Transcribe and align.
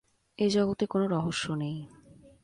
এ 0.39 0.45
জগতে 0.49 0.83
কোনো 0.85 1.05
রহস্য 1.07 1.45
নেই। 1.53 1.77